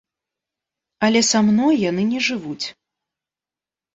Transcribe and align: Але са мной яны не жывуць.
Але 1.07 1.21
са 1.31 1.41
мной 1.49 1.73
яны 1.89 2.03
не 2.13 2.19
жывуць. 2.27 2.65